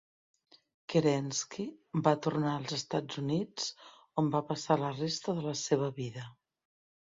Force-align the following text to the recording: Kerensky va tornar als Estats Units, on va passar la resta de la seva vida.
Kerensky 0.93 1.65
va 2.07 2.13
tornar 2.29 2.55
als 2.61 2.73
Estats 2.79 3.21
Units, 3.25 3.69
on 4.25 4.35
va 4.39 4.43
passar 4.51 4.81
la 4.87 4.93
resta 4.97 5.39
de 5.39 5.47
la 5.51 5.57
seva 5.65 5.95
vida. 6.03 6.29